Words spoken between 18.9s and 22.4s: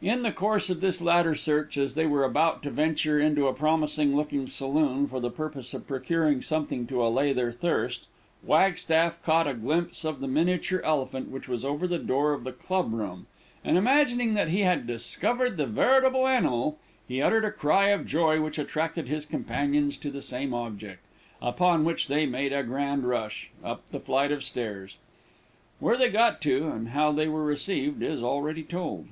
his companions to the same object, upon which they